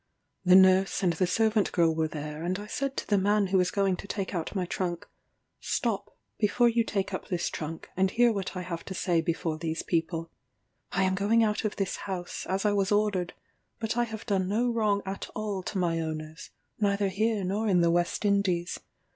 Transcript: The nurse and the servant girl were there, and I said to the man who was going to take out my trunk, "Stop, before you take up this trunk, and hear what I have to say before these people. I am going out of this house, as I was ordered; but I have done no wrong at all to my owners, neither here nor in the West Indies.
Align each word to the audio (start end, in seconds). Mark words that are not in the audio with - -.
The 0.43 0.55
nurse 0.55 1.03
and 1.03 1.13
the 1.13 1.27
servant 1.27 1.71
girl 1.71 1.93
were 1.93 2.07
there, 2.07 2.41
and 2.43 2.57
I 2.57 2.65
said 2.65 2.97
to 2.97 3.07
the 3.07 3.19
man 3.19 3.45
who 3.45 3.59
was 3.59 3.69
going 3.69 3.97
to 3.97 4.07
take 4.07 4.33
out 4.33 4.55
my 4.55 4.65
trunk, 4.65 5.05
"Stop, 5.59 6.17
before 6.39 6.67
you 6.67 6.83
take 6.83 7.13
up 7.13 7.27
this 7.27 7.49
trunk, 7.51 7.87
and 7.95 8.09
hear 8.09 8.33
what 8.33 8.55
I 8.57 8.63
have 8.63 8.83
to 8.85 8.95
say 8.95 9.21
before 9.21 9.59
these 9.59 9.83
people. 9.83 10.31
I 10.91 11.03
am 11.03 11.13
going 11.13 11.43
out 11.43 11.65
of 11.65 11.75
this 11.75 11.97
house, 11.97 12.47
as 12.49 12.65
I 12.65 12.71
was 12.73 12.91
ordered; 12.91 13.35
but 13.79 13.95
I 13.95 14.05
have 14.05 14.25
done 14.25 14.49
no 14.49 14.71
wrong 14.73 15.03
at 15.05 15.29
all 15.35 15.61
to 15.61 15.77
my 15.77 15.99
owners, 15.99 16.49
neither 16.79 17.09
here 17.09 17.43
nor 17.43 17.67
in 17.67 17.81
the 17.81 17.91
West 17.91 18.25
Indies. 18.25 18.79